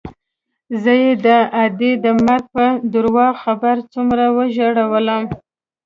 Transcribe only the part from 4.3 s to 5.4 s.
وژړولوم.